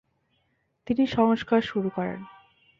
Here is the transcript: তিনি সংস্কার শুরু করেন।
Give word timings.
তিনি 0.87 1.03
সংস্কার 1.07 1.61
শুরু 1.61 1.89
করেন। 1.89 2.19